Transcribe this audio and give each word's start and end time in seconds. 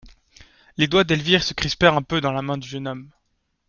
Les 0.77 0.87
doigts 0.87 1.03
d'Elvire 1.03 1.43
se 1.43 1.53
crispèrent 1.53 1.93
un 1.95 2.01
peu 2.01 2.21
dans 2.21 2.31
la 2.31 2.41
main 2.41 2.57
du 2.57 2.67
jeune 2.67 2.87
homme. 2.87 3.11